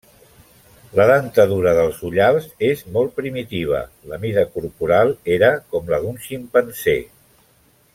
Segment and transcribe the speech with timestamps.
[0.99, 3.83] La dentadura dels ullals és molt primitiva,
[4.15, 7.01] la mida corporal era com la d'un ximpanzé.